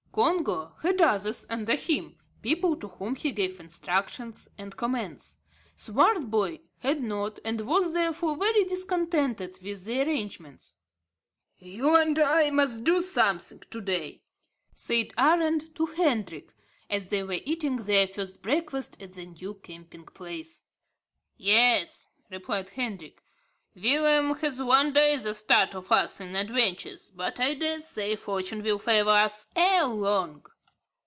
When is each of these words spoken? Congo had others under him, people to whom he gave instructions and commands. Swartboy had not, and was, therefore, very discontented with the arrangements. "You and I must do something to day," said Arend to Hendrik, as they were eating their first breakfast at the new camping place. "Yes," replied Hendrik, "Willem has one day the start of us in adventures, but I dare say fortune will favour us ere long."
Congo 0.13 0.73
had 0.81 0.99
others 1.01 1.45
under 1.49 1.73
him, 1.77 2.17
people 2.41 2.75
to 2.75 2.89
whom 2.89 3.15
he 3.15 3.31
gave 3.31 3.61
instructions 3.61 4.49
and 4.57 4.75
commands. 4.75 5.37
Swartboy 5.77 6.59
had 6.79 7.01
not, 7.01 7.39
and 7.45 7.61
was, 7.61 7.93
therefore, 7.93 8.35
very 8.35 8.65
discontented 8.65 9.57
with 9.63 9.85
the 9.85 10.01
arrangements. 10.01 10.75
"You 11.59 11.95
and 11.95 12.19
I 12.19 12.49
must 12.49 12.83
do 12.83 13.01
something 13.01 13.61
to 13.69 13.79
day," 13.79 14.23
said 14.75 15.13
Arend 15.17 15.73
to 15.77 15.85
Hendrik, 15.85 16.53
as 16.89 17.07
they 17.07 17.23
were 17.23 17.39
eating 17.45 17.77
their 17.77 18.05
first 18.05 18.41
breakfast 18.41 19.01
at 19.01 19.13
the 19.13 19.27
new 19.27 19.53
camping 19.63 20.03
place. 20.07 20.63
"Yes," 21.37 22.09
replied 22.29 22.71
Hendrik, 22.71 23.23
"Willem 23.73 24.35
has 24.35 24.61
one 24.61 24.91
day 24.91 25.15
the 25.15 25.33
start 25.33 25.75
of 25.75 25.93
us 25.93 26.19
in 26.19 26.35
adventures, 26.35 27.09
but 27.09 27.39
I 27.39 27.53
dare 27.53 27.79
say 27.79 28.17
fortune 28.17 28.61
will 28.63 28.79
favour 28.79 29.11
us 29.11 29.47
ere 29.55 29.85
long." 29.85 30.43